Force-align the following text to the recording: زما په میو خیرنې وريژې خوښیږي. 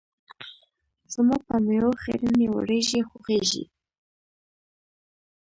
زما 1.13 1.37
په 1.47 1.55
میو 1.65 1.89
خیرنې 2.03 2.47
وريژې 2.55 3.01
خوښیږي. 3.09 3.63